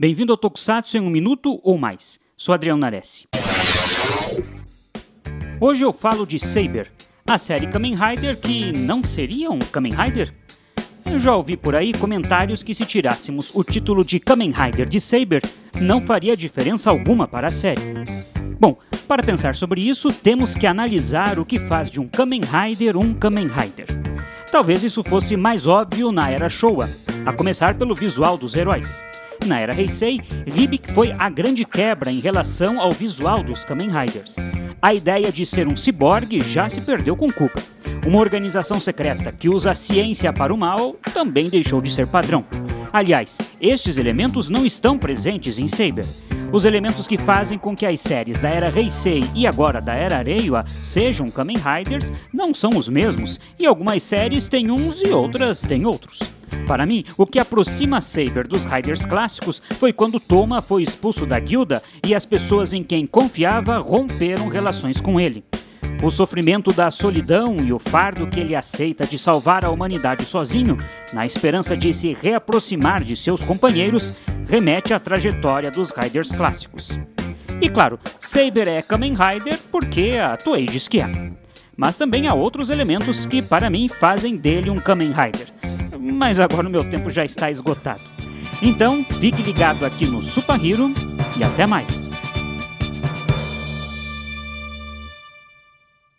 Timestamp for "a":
7.26-7.36, 17.48-17.52, 27.24-27.32, 31.18-31.28, 34.80-34.94, 39.72-39.74, 69.66-69.70, 80.22-80.38